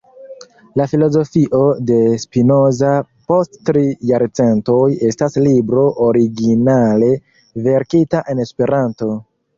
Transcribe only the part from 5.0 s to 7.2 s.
estas libro originale